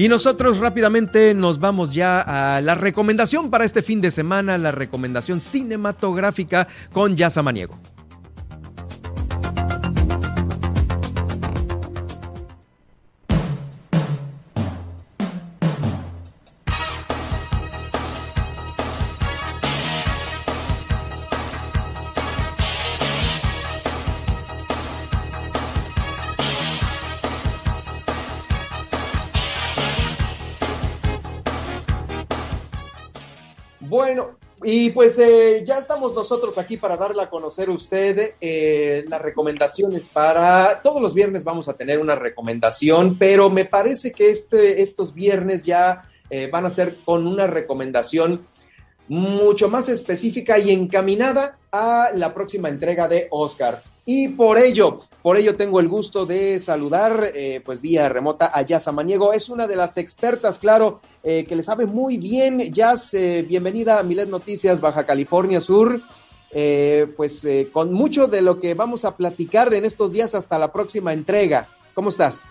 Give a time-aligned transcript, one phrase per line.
[0.00, 4.70] Y nosotros rápidamente nos vamos ya a la recomendación para este fin de semana, la
[4.70, 7.80] recomendación cinematográfica con Yasa Maniego.
[34.62, 39.22] Y pues eh, ya estamos nosotros aquí para darle a conocer a usted eh, las
[39.22, 44.82] recomendaciones para todos los viernes vamos a tener una recomendación, pero me parece que este,
[44.82, 48.46] estos viernes ya eh, van a ser con una recomendación
[49.08, 53.84] mucho más específica y encaminada a la próxima entrega de Oscars.
[54.04, 58.62] Y por ello, por ello tengo el gusto de saludar, eh, pues vía remota a
[58.62, 59.32] Yas Amaniego.
[59.32, 62.58] Es una de las expertas, claro, eh, que le sabe muy bien.
[62.72, 66.00] Yas, eh, bienvenida a Milet Noticias, Baja California Sur.
[67.16, 71.12] pues con mucho de lo que vamos a platicar en estos días hasta la próxima
[71.12, 71.68] entrega.
[71.94, 72.48] ¿Cómo estás?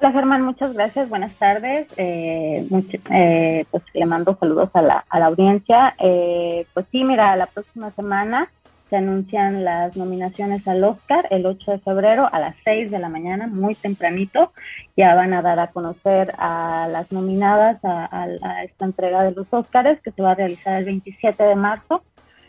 [0.00, 1.88] Hola Germán, muchas gracias, buenas tardes.
[1.96, 2.68] Eh,
[3.10, 5.96] eh, pues le mando saludos a la, a la audiencia.
[5.98, 8.48] Eh, pues sí, mira, la próxima semana
[8.88, 13.08] se anuncian las nominaciones al Oscar el 8 de febrero a las 6 de la
[13.08, 14.52] mañana, muy tempranito.
[14.96, 18.28] Ya van a dar a conocer a las nominadas a,
[18.64, 22.02] esta entrega de los Oscars que se va a realizar el 27 de marzo.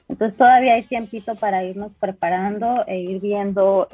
[0.08, 3.88] Entonces todavía hay tiempito para irnos preparando e ir viendo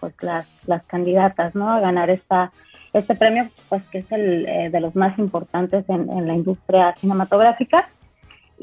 [0.00, 1.70] pues las, las candidatas ¿no?
[1.70, 2.50] a ganar esta
[2.94, 7.88] este premio, pues que es el eh, de los más importantes en, la industria cinematográfica.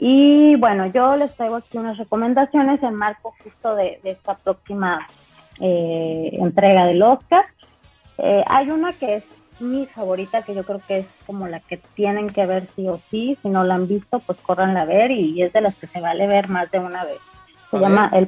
[0.04, 5.08] Y bueno, yo les traigo aquí unas recomendaciones en marco justo de, esta próxima
[5.60, 7.46] eh, entrega del Oscar.
[8.18, 9.24] Eh, hay una que es
[9.60, 13.00] mi favorita, que yo creo que es como la que tienen que ver sí o
[13.12, 13.38] sí.
[13.44, 16.02] Si no la han visto, pues corran a ver y es de las que se
[16.02, 17.20] vale ver más de una vez.
[17.70, 18.28] Se llama el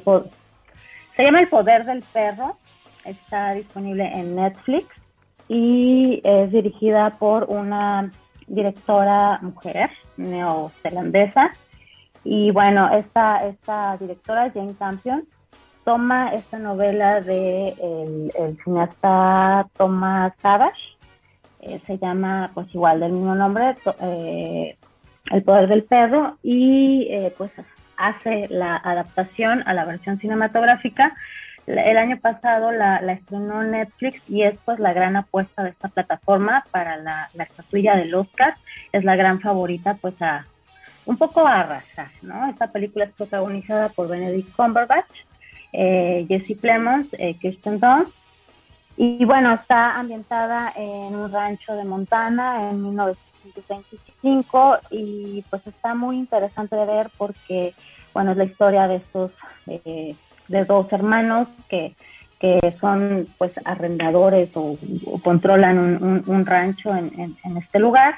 [1.16, 2.56] se llama El Poder del Perro.
[3.04, 4.86] Está disponible en Netflix
[5.48, 8.12] y es dirigida por una
[8.46, 11.52] directora mujer neozelandesa.
[12.24, 15.28] Y bueno, esta, esta directora, Jane Campion,
[15.84, 17.70] toma esta novela de
[18.40, 20.98] el, cineasta Thomas Savage,
[21.62, 24.78] eh, se llama pues igual del mismo nombre, eh,
[25.32, 27.52] El poder del perro, y eh, pues
[27.98, 31.16] hace la adaptación a la versión cinematográfica
[31.66, 36.66] el año pasado la, estrenó Netflix y es pues la gran apuesta de esta plataforma
[36.72, 38.56] para la, la estatuilla del Oscar.
[38.92, 40.46] Es la gran favorita pues a
[41.06, 42.50] un poco a arrasar, ¿no?
[42.50, 45.26] Esta película es protagonizada por Benedict Cumberbatch,
[45.74, 48.14] eh, Jesse Plemons, eh, Kirsten Dunst.
[48.96, 56.18] Y bueno, está ambientada en un rancho de Montana en 1925 y pues está muy
[56.18, 57.74] interesante de ver porque,
[58.14, 59.32] bueno, es la historia de estos
[59.66, 60.16] eh,
[60.48, 61.96] de dos hermanos que,
[62.82, 64.78] son pues arrendadores o,
[65.24, 68.16] controlan un, rancho en, este lugar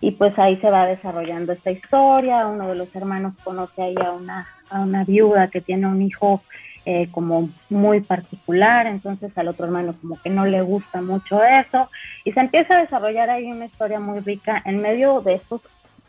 [0.00, 2.46] y pues ahí se va desarrollando esta historia.
[2.46, 6.42] Uno de los hermanos conoce ahí a una, a una viuda que tiene un hijo
[6.84, 11.90] eh, como muy particular, entonces al otro hermano como que no le gusta mucho eso
[12.24, 15.62] y se empieza a desarrollar ahí una historia muy rica en medio de estos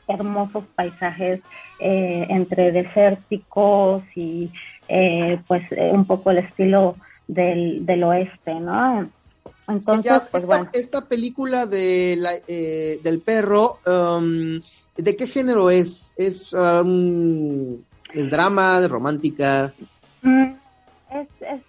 [0.08, 1.42] hermosos paisajes
[1.80, 4.52] eh, entre desérticos y
[4.88, 6.96] eh, pues eh, un poco el estilo
[7.28, 9.09] del, del oeste, ¿no?
[9.68, 10.69] Entonces, pues, esta, bueno.
[10.74, 14.59] esta película de la, eh, del perro, um,
[14.96, 16.13] ¿de qué género es?
[16.18, 17.78] ¿Es um,
[18.13, 19.74] el drama, de romántica?
[20.22, 20.53] Mm,
[21.12, 21.62] es, es,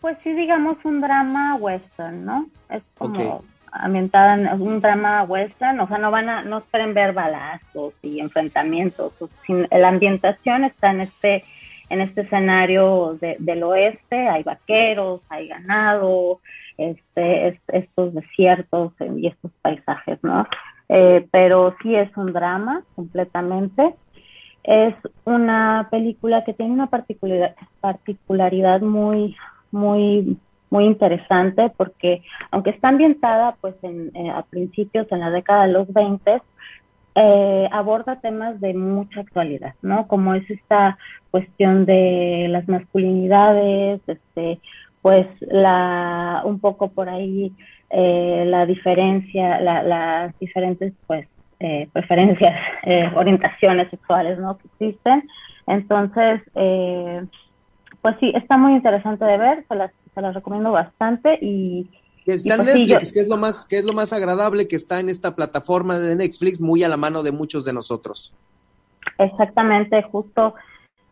[0.00, 2.48] pues sí, digamos un drama western, ¿no?
[2.68, 7.12] Es como ambientada en un drama western, o sea, no van a, no esperen ver
[7.12, 9.12] balazos y enfrentamientos,
[9.48, 11.44] la ambientación está en este
[11.90, 16.40] en este escenario del oeste hay vaqueros, hay ganado,
[16.78, 20.46] este, estos desiertos y estos paisajes, ¿no?
[20.88, 23.94] Eh, pero sí es un drama completamente.
[24.62, 24.94] Es
[25.24, 26.88] una película que tiene una
[27.80, 29.36] particularidad, muy,
[29.70, 30.38] muy,
[30.70, 35.72] muy interesante porque aunque está ambientada pues en, eh, a principios en la década de
[35.72, 36.40] los 20,
[37.16, 40.08] eh, aborda temas de mucha actualidad, ¿no?
[40.08, 40.98] Como es esta
[41.30, 44.58] cuestión de las masculinidades, este,
[45.04, 47.52] pues la, un poco por ahí
[47.90, 51.28] eh, la diferencia, las diferentes, pues,
[51.60, 52.58] eh, preferencias,
[53.14, 54.56] orientaciones sexuales, ¿no?
[54.56, 55.28] Que existen.
[55.66, 56.40] Entonces,
[58.00, 61.86] pues sí, está muy interesante de ver, se las, se las recomiendo bastante y,
[62.24, 64.76] Que está en pues Netflix, que es lo más, que es lo más agradable que
[64.76, 68.32] está en esta plataforma de Netflix, muy a la mano de muchos de nosotros.
[69.18, 70.54] Exactamente, justo.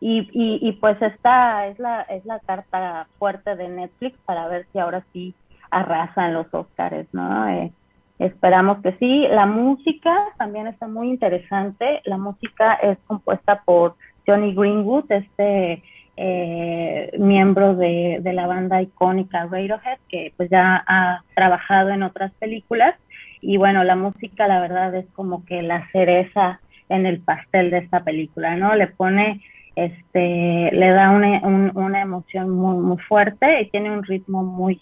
[0.05, 4.79] Y, y, pues esta es la, es la carta fuerte de Netflix para ver si
[4.79, 5.33] ahora sí
[5.71, 7.47] arrasan los Oscars, ¿no?
[7.47, 7.71] Eh,
[8.19, 9.25] esperamos que sí.
[9.29, 12.01] La música también está muy interesante.
[12.03, 13.95] La música es compuesta por
[14.27, 15.81] Johnny Greenwood, este
[16.17, 22.95] eh, miembro de, la banda icónica Radiohead, que pues ya ha trabajado en otras películas.
[23.39, 26.59] Y bueno, la música la verdad es como que la cereza
[26.89, 28.75] en el pastel de esta película, ¿no?
[28.75, 29.41] Le pone,
[29.75, 34.81] este, le da una, una emoción muy, muy fuerte y tiene un ritmo muy,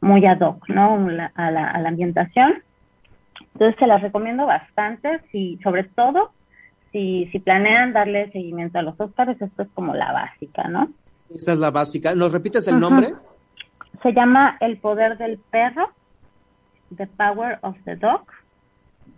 [0.00, 1.08] muy ad hoc, ¿no?
[1.34, 2.62] a, la, a la ambientación.
[3.52, 6.32] Entonces se las recomiendo bastante, y sobre todo
[6.92, 10.90] si, si planean darle seguimiento a los Oscars, esto es como la básica, ¿no?
[11.34, 12.14] Esta es la básica.
[12.14, 13.14] ¿Nos repites el nombre?
[14.02, 15.90] Se llama El poder del perro,
[16.96, 18.26] The Power of the Dog.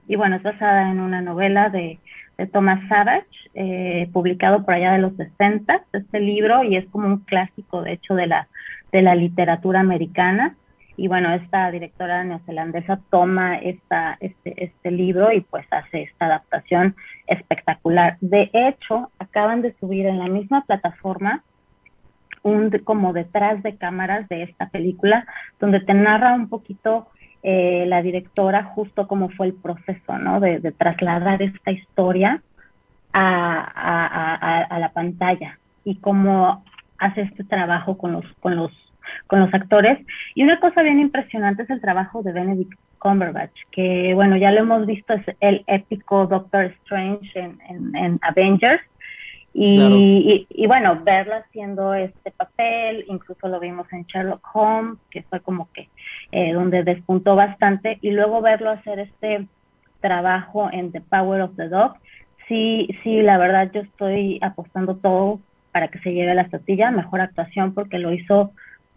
[0.07, 1.99] Y bueno, es basada en una novela de,
[2.39, 7.07] de Thomas Savage, eh, publicado por allá de los 60, este libro, y es como
[7.07, 8.49] un clásico, de hecho, de la,
[8.93, 10.57] de la literatura americana
[10.99, 16.97] y bueno, esta directora neozelandesa toma esta, este, este libro y pues hace esta adaptación
[17.29, 18.19] espectacular.
[18.21, 21.45] De hecho, acaban de subir en la misma plataforma
[22.43, 25.25] un como detrás de cámaras de esta película,
[25.61, 27.07] donde te narra un poquito
[27.43, 30.41] eh, la directora justo cómo fue el proceso, ¿no?
[30.41, 32.43] De, trasladar esta historia
[33.13, 36.65] a, a, la pantalla y cómo
[36.99, 38.73] hace este trabajo con los, con los
[39.27, 39.99] con los actores.
[40.35, 44.61] Y una cosa bien impresionante es el trabajo de Benedict Cumberbatch, que bueno, ya lo
[44.61, 48.83] hemos visto, es el épico Doctor Strange en, Avengers.
[49.61, 55.41] Y, y, bueno, verla haciendo este papel, incluso lo vimos en Sherlock Holmes, que fue
[55.41, 55.89] como que
[56.31, 59.49] eh, donde despuntó bastante, y luego verlo hacer este
[60.01, 61.95] trabajo en The Power of the Dog,
[62.47, 65.41] sí, sí, la verdad yo estoy apostando todo
[65.73, 68.53] para que se lleve la estatuilla, mejor actuación, porque lo hizo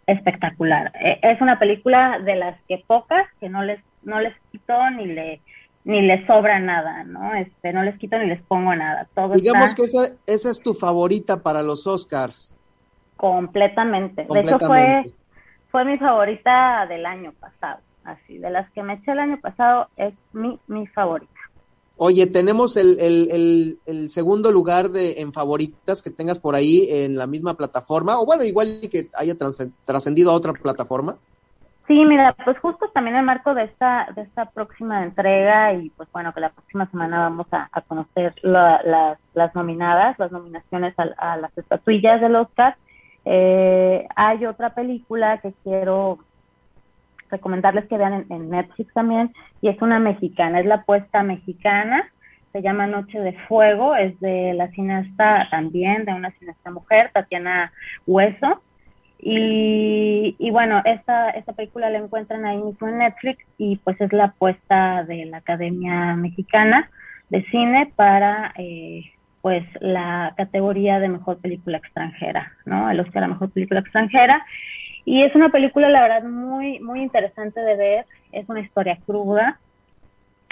[0.06, 0.92] espectacular.
[1.02, 5.08] E, es una película de las que pocas que no les no les quito ni
[5.08, 5.42] le
[5.84, 7.34] ni les sobra nada, ¿no?
[7.34, 9.08] Este, no les quito ni les pongo nada.
[9.16, 12.56] Todo Digamos que esa, esa es tu favorita para los Oscars.
[13.18, 14.28] Completamente.
[14.30, 15.12] De hecho fue
[15.72, 17.80] fue mi favorita del año pasado.
[18.04, 21.32] Así, de las que me eché el año pasado es mi mi favorita.
[22.04, 27.16] Oye, tenemos el, el, el, segundo lugar de en favoritas que tengas por ahí en
[27.16, 29.36] la misma plataforma, o bueno, igual que haya
[29.86, 31.18] trascendido a otra plataforma.
[31.88, 35.90] Sí, mira, pues justo también en el marco de esta, de esta próxima entrega y
[35.90, 41.38] pues bueno, que la próxima semana vamos a, conocer las, las nominadas, las nominaciones a,
[41.38, 42.78] las estatuillas del Oscar.
[43.26, 46.20] Eh, hay otra película que quiero
[47.30, 52.12] recomendarles que vean en, Netflix también, y es una mexicana, es la apuesta mexicana,
[52.52, 57.72] se llama Noche de Fuego, es de la cineasta también, de una cineasta mujer, Tatiana
[58.06, 58.62] Hueso,
[59.22, 64.12] y, y, bueno, esta, esta película la encuentran ahí mismo en Netflix y pues es
[64.12, 66.90] la apuesta de la Academia Mexicana
[67.30, 69.04] de Cine para eh,
[69.42, 72.90] pues la categoría de mejor película extranjera, ¿no?
[72.90, 74.46] El Oscar a mejor película extranjera.
[75.06, 78.06] Y es una película, la verdad, muy, muy interesante de ver.
[78.32, 79.60] Es una historia cruda,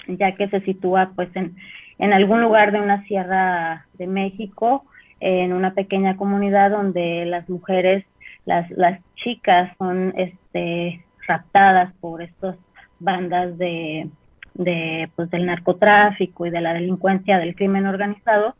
[0.06, 1.56] ya que se sitúa pues en,
[1.98, 4.84] en algún lugar de una sierra de México,
[5.20, 8.04] en una pequeña comunidad donde las mujeres,
[8.44, 12.56] las, las chicas son este, raptadas por estas
[12.98, 14.08] bandas de,
[14.54, 18.54] de, pues, del narcotráfico y de la delincuencia del crimen organizado.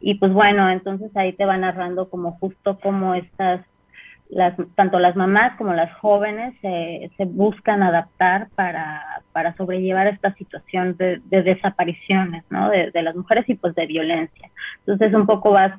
[0.00, 3.64] Y pues bueno, entonces ahí te va narrando como justo como estas
[4.32, 10.96] las, tanto las mamás como las jóvenes se buscan adaptar para, para sobrellevar esta situación
[10.96, 12.70] de, desapariciones ¿no?
[12.70, 14.50] De, las mujeres y pues de violencia.
[14.80, 15.78] Entonces un poco vas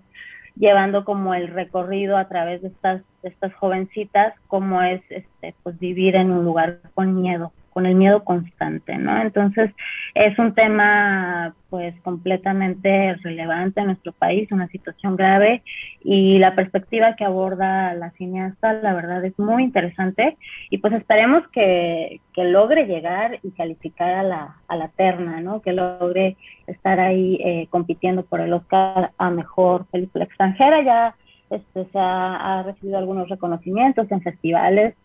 [0.56, 5.80] llevando como el recorrido a través de estas, de estas jovencitas, cómo es este, pues
[5.80, 9.20] vivir en un lugar con miedo, con el miedo constante, ¿no?
[9.20, 9.72] Entonces,
[10.14, 15.64] es un tema pues completamente relevante en nuestro país, una situación grave
[16.04, 20.38] y la perspectiva que aborda la cineasta, la verdad es muy interesante
[20.70, 25.62] y pues esperemos que, que logre llegar y calificar a la, a la terna, ¿no?
[25.62, 26.38] Que logre
[26.68, 31.16] estar ahí eh, compitiendo por el Oscar a Mejor Película Extranjera, ya
[31.56, 34.96] este, se ha, ha recibido algunos reconocimientos en festivales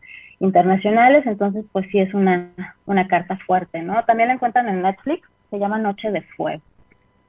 [0.40, 2.50] internacionales, entonces pues sí es una,
[2.87, 4.05] una carta fuerte, ¿no?
[4.05, 6.62] También la encuentran en Netflix, se llama Noche de Fuego.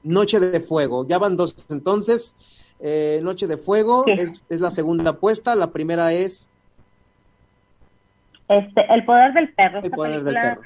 [0.03, 2.35] Noche de Fuego, ya van dos entonces.
[2.79, 6.49] Eh, Noche de Fuego es, es, la segunda apuesta, la primera es...
[8.47, 9.81] Este, El Poder del Perro.
[9.83, 10.61] El Poder del Perro.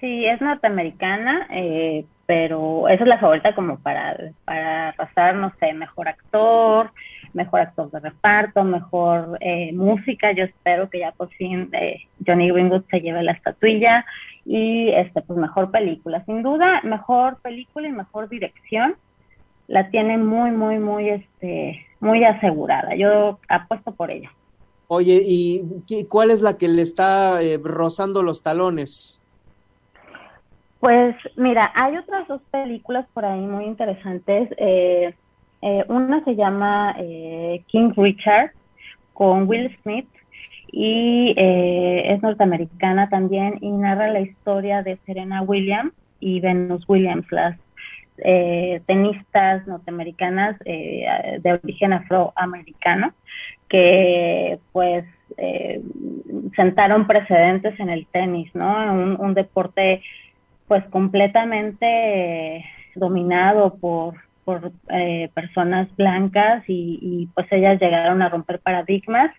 [0.00, 5.72] Sí, es norteamericana, eh, pero esa es la favorita como para, para arrasar, no sé,
[5.72, 6.92] mejor actor,
[7.38, 10.32] mejor actor de reparto, mejor eh, música.
[10.32, 14.04] Yo espero que ya por fin eh, Johnny Greenwood se lleve la estatuilla
[14.44, 16.24] y este pues mejor película.
[16.26, 18.96] Sin duda, mejor película y mejor dirección.
[19.68, 22.94] La tiene muy, muy, muy, este, muy asegurada.
[22.96, 24.30] Yo apuesto por ella.
[24.88, 29.20] Oye, ¿y cuál es la que le está eh, rozando los talones?
[30.80, 34.48] Pues mira, hay otras dos películas por ahí muy interesantes.
[34.56, 35.14] Eh,
[35.60, 38.52] eh, una se llama eh, King Richard
[39.12, 40.08] con Will Smith
[40.70, 47.26] y eh, es norteamericana también y narra la historia de Serena Williams y Venus Williams,
[47.30, 47.56] las
[48.86, 53.14] tenistas norteamericanas de origen afroamericano
[53.68, 55.04] que pues
[56.56, 58.92] sentaron precedentes en el tenis, ¿no?
[59.20, 60.02] Un deporte
[60.66, 62.64] pues completamente
[62.96, 64.16] dominado por
[64.48, 69.30] por eh, personas blancas y, pues ellas llegaron a romper paradigmas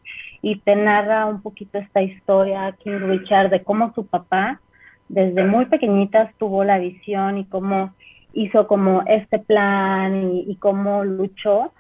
[0.44, 4.62] y te narra un poquito esta historia King Richard de cómo su papá
[5.08, 7.96] desde muy pequeñitas tuvo la visión y cómo
[8.34, 11.74] hizo como este plan y, cómo luchó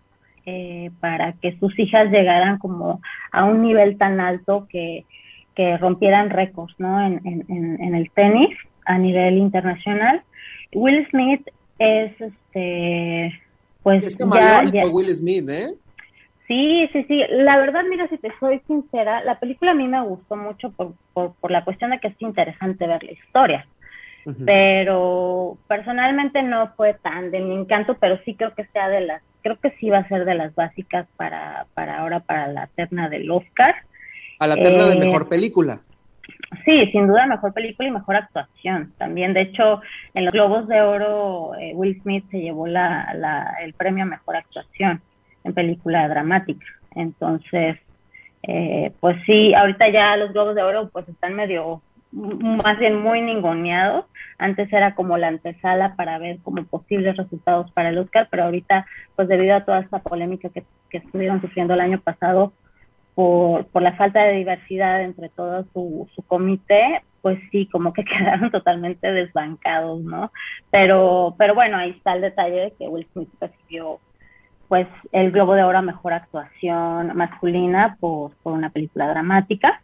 [0.47, 2.99] eh, para que sus hijas llegaran como
[3.31, 5.05] a un nivel tan alto que,
[5.53, 6.99] que rompieran récords ¿no?
[6.99, 7.45] en, en,
[7.79, 10.23] en el tenis a nivel internacional.
[10.73, 11.47] Will Smith
[11.79, 13.41] es este
[13.83, 14.87] pues es ya, ya.
[14.87, 15.73] Will Smith, ¿eh?
[16.47, 17.23] Sí, sí, sí.
[17.29, 20.93] La verdad, mira, si te soy sincera, la película a mí me gustó mucho por,
[21.13, 23.67] por, por la cuestión de que es interesante ver la historia.
[24.45, 29.23] Pero personalmente no fue tan de mi encanto, pero sí creo que sea de las,
[29.41, 33.09] creo que sí va a ser de las básicas para, para ahora, para la terna
[33.09, 33.75] del Oscar.
[34.37, 35.81] A la terna de eh, mejor película.
[36.65, 38.91] Sí, sin duda mejor película y mejor actuación.
[38.97, 39.81] También, de hecho,
[40.15, 44.07] en los Globos de Oro, eh, Will Smith se llevó la, la, el premio a
[44.07, 45.01] mejor actuación
[45.43, 46.65] en película dramática.
[46.95, 47.77] Entonces,
[48.43, 53.21] eh, pues sí, ahorita ya los Globos de Oro pues están medio, más bien muy
[53.21, 54.05] ninguneados.
[54.39, 58.87] Antes era como la antesala para ver como posibles resultados para el Oscar, pero ahorita,
[59.15, 62.53] pues debido a toda esta polémica que, que estuvieron sufriendo el año pasado,
[63.19, 69.11] por, la falta de diversidad entre todo su, comité, pues sí, como que quedaron totalmente
[69.11, 70.31] desbancados, ¿no?
[70.71, 73.99] Pero, pero bueno, ahí está el detalle de que Will Smith recibió
[74.69, 79.81] pues el Globo de Oro a Mejor Actuación Masculina por, por una película dramática.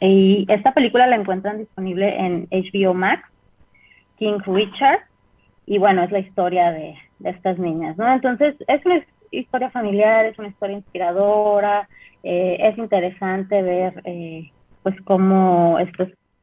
[0.00, 3.22] Y esta película la encuentran disponible en HBO Max,
[4.18, 5.02] King Richard,
[5.66, 8.12] y bueno, es la historia de estas niñas, ¿no?
[8.12, 11.88] Entonces, es una historia familiar, es una historia inspiradora,
[12.22, 14.50] eh, es interesante ver eh,
[14.82, 15.78] pues cómo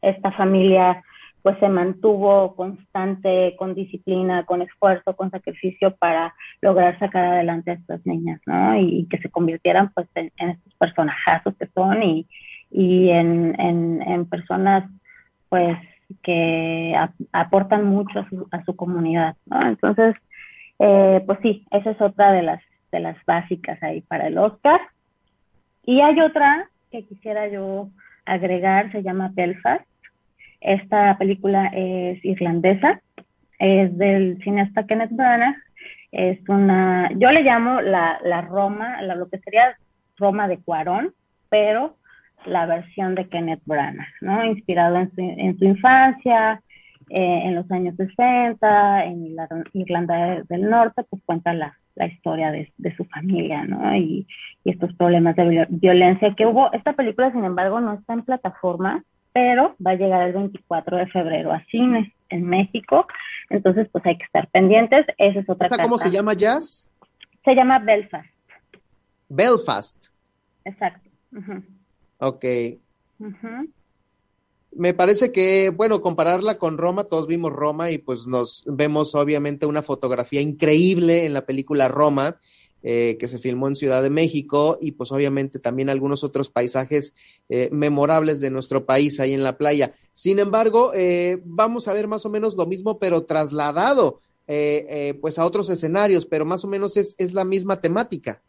[0.01, 1.03] esta familia
[1.41, 7.75] pues se mantuvo constante, con disciplina, con esfuerzo, con sacrificio para lograr sacar adelante a
[7.75, 8.77] estas niñas, ¿no?
[8.77, 12.27] Y, que se convirtieran pues en, estos personajazos que son y,
[12.69, 14.89] y en, en, personas
[15.47, 15.77] pues
[16.23, 16.95] que
[17.31, 19.65] aportan mucho a su, a su comunidad, ¿no?
[19.65, 20.15] Entonces,
[20.79, 24.81] eh, pues sí, esa es otra de las, de las básicas ahí para el Oscar.
[25.83, 27.89] Y hay otra que quisiera yo
[28.25, 29.85] agregar, se llama Belfast.
[30.61, 33.01] Esta película es irlandesa,
[33.59, 35.55] es del cineasta Kenneth Branagh.
[36.11, 39.77] Es una, yo le llamo la, la Roma, la, lo que sería
[40.17, 41.13] Roma de Cuarón,
[41.49, 41.97] pero
[42.45, 44.43] la versión de Kenneth Branagh, ¿no?
[44.43, 46.61] Inspirado en su, en su infancia,
[47.09, 52.51] eh, en los años 60, en la Irlanda del Norte, pues cuenta la, la historia
[52.51, 53.95] de, su familia, ¿no?
[53.95, 54.25] Y,
[54.65, 56.71] estos problemas de violencia que hubo.
[56.73, 59.03] Esta película, sin embargo, no está en plataforma,
[59.33, 63.07] pero va a llegar el 24 de febrero a cines en México.
[63.49, 65.05] Entonces, pues hay que estar pendientes.
[65.17, 65.81] Esa es otra cosa.
[65.81, 66.91] ¿Cómo se llama Jazz?
[67.43, 68.29] Se llama Belfast.
[69.29, 70.07] Belfast.
[70.65, 71.09] Exacto.
[72.19, 72.45] Ok
[74.71, 79.65] me parece que, bueno, compararla con Roma, todos vimos Roma y pues nos vemos obviamente
[79.65, 82.39] una fotografía increíble en la película Roma,
[82.81, 87.13] eh, que se filmó en Ciudad de México y pues obviamente también algunos otros paisajes
[87.49, 89.93] eh, memorables de nuestro país ahí en la playa.
[90.13, 94.19] Sin embargo, eh, vamos a ver más o menos lo mismo, pero trasladado
[95.21, 98.41] pues a otros escenarios, pero más o menos es, es la misma temática.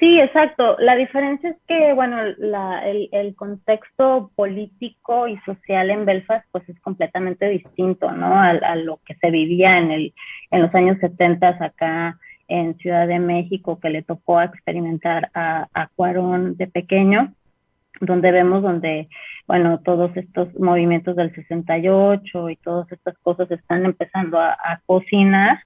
[0.00, 0.76] Sí, exacto.
[0.78, 6.66] La diferencia es que, bueno, la, el, el, contexto político y social en Belfast, pues
[6.70, 8.34] es completamente distinto, ¿no?
[8.34, 10.14] A, a, lo que se vivía en el,
[10.50, 15.88] en los años 70 acá en Ciudad de México, que le tocó experimentar a, a
[15.88, 17.34] Cuarón de pequeño.
[18.00, 19.10] donde vemos donde,
[19.46, 25.58] bueno, todos estos movimientos del 68 y todas estas cosas están empezando a, cocinar.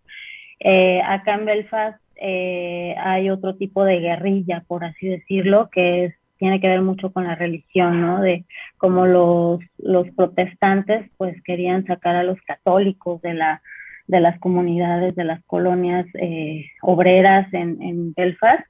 [0.58, 6.14] Eh, acá en Belfast eh, hay otro tipo de guerrilla, por así decirlo, que es,
[6.38, 8.20] tiene que ver mucho con la religión, ¿no?
[8.20, 8.44] De
[8.76, 13.62] cómo los, los protestantes pues querían sacar a los católicos de la
[14.06, 18.66] de las comunidades de las colonias eh, obreras en, en Belfast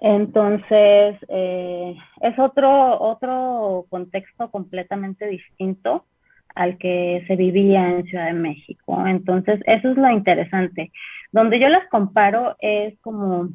[0.00, 6.06] entonces, eh, es otro, otro contexto completamente distinto
[6.54, 9.06] al que se vivía en Ciudad de México.
[9.06, 10.92] Entonces, eso es lo interesante.
[11.32, 13.50] Donde yo las comparo es como,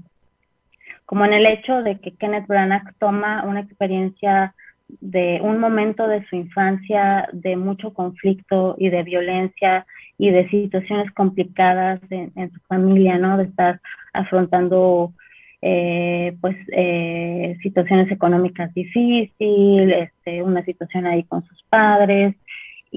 [1.05, 4.53] como en el hecho de que Kenneth Branagh toma una experiencia
[4.87, 9.85] de un momento de su infancia de mucho conflicto y de violencia
[10.17, 13.37] y de situaciones complicadas en, su familia, ¿no?
[13.37, 13.81] De estar
[14.13, 15.13] afrontando
[15.61, 22.35] eh, pues eh, situaciones económicas difíciles, este, una situación ahí con sus padres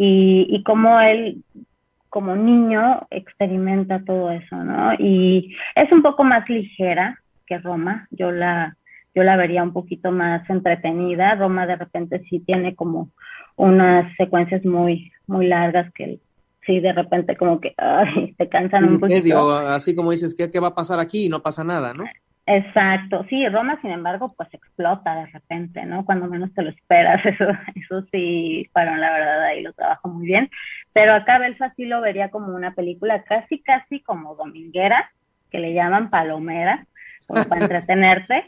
[0.01, 1.43] y, y cómo él
[2.09, 4.95] como niño experimenta todo eso, ¿no?
[4.95, 8.77] Y es un poco más ligera que Roma, yo la,
[9.13, 13.11] yo la vería un poquito más entretenida, Roma de repente sí tiene como
[13.57, 16.21] unas secuencias muy, muy largas que
[16.65, 19.51] sí de repente como que ay, te cansan un poquito.
[19.51, 21.29] así como dices, ¿qué, ¿qué va a pasar aquí?
[21.29, 22.05] No pasa nada, ¿no?
[22.51, 26.07] Exacto, sí, Roma, sin embargo, pues explota de repente, ¿no?
[26.07, 30.27] Cuando menos te lo esperas, eso, eso sí, para la verdad, ahí lo trabajo muy
[30.27, 30.49] bien.
[30.95, 35.13] Pero acá Belfast sí lo vería como una película casi, casi como dominguera,
[35.51, 36.87] que le llaman palomera,
[37.27, 38.47] como para entretenerte.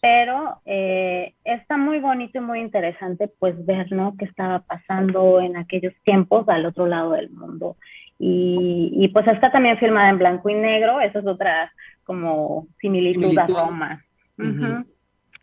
[0.00, 4.16] Pero eh, está muy bonito y muy interesante, pues, ver, ¿no?
[4.18, 7.76] Qué estaba pasando en aquellos tiempos al otro lado del mundo.
[8.18, 11.72] Y, y pues está también filmada en blanco y negro, esa es otra
[12.04, 14.04] como similitud, a Roma.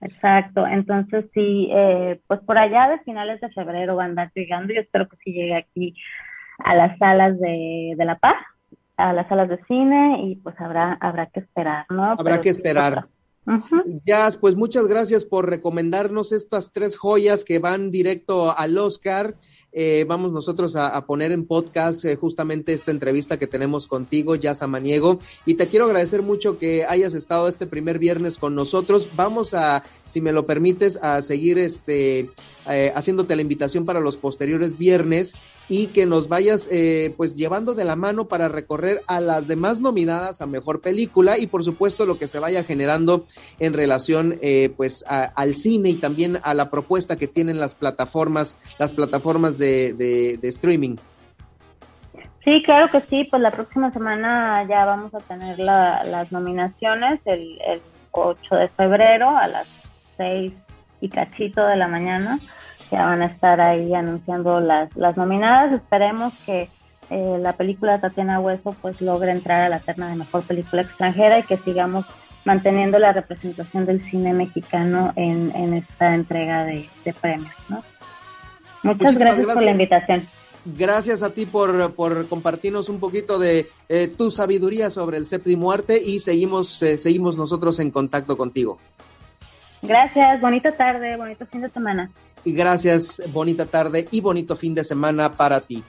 [0.02, 4.74] Exacto, entonces sí, eh, pues por allá de finales de febrero va a andar llegando
[4.74, 5.96] y espero que sí llegue aquí
[6.58, 8.38] a las salas de, de La Paz,
[8.98, 12.04] a las salas de cine y pues habrá, habrá que esperar, ¿no?
[12.04, 13.06] Habrá que esperar.
[14.06, 19.36] Ya, pues muchas gracias por recomendarnos estas tres joyas que van directo al Oscar.
[19.74, 24.54] Eh, vamos nosotros a, poner en podcast eh, justamente esta entrevista que tenemos contigo, ya
[24.54, 29.10] Samaniego, y te quiero agradecer mucho que hayas estado este primer viernes con nosotros.
[29.16, 32.30] Vamos a, si me lo permites, a seguir este
[32.70, 35.36] eh, haciéndote la invitación para los posteriores viernes
[35.68, 36.70] y que nos vayas
[37.16, 41.48] pues llevando de la mano para recorrer a las demás nominadas a mejor película y
[41.48, 43.26] por supuesto lo que se vaya generando
[43.60, 48.58] en relación eh, pues al cine y también a la propuesta que tienen las plataformas
[48.80, 50.96] las plataformas de, de, streaming
[52.44, 57.60] Sí, claro que sí, pues la próxima semana ya vamos a tener las nominaciones el,
[57.62, 57.80] el
[58.12, 59.68] 8 de febrero a las
[60.18, 60.52] 6
[61.02, 62.40] y cachito de la mañana.
[62.92, 65.72] Ya van a estar ahí anunciando las, las nominadas.
[65.74, 66.70] Esperemos que
[67.10, 71.40] eh, la película Tatiana Hueso pues logre entrar a la terna de mejor película extranjera
[71.40, 72.06] y que sigamos
[72.46, 77.54] manteniendo la representación del cine mexicano en, en esta entrega de, premios.
[77.70, 77.84] ¿no?
[78.84, 80.28] Muchas gracias, por la invitación.
[80.64, 85.72] Gracias a ti por, por compartirnos un poquito de eh, tu sabiduría sobre el séptimo
[85.72, 88.78] arte y seguimos, eh, seguimos nosotros en contacto contigo.
[89.82, 92.12] Gracias, bonita tarde, bonito fin de semana.
[92.44, 95.80] Y gracias, bonita tarde y bonito fin de semana para ti.